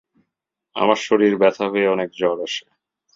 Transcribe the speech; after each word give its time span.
আমার 0.75 0.99
শরীর 1.01 1.33
ব্যথা 1.37 1.65
হয়ে 1.69 1.87
অনেক 1.87 2.09
জ্বর 2.11 2.37
আসে। 2.43 2.65